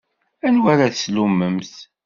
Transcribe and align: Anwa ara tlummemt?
Anwa 0.47 0.69
ara 0.73 0.87
tlummemt? 0.99 1.73